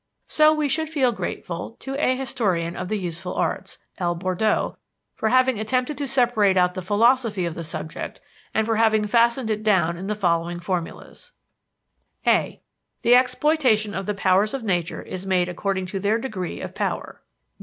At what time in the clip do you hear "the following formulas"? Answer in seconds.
10.07-11.33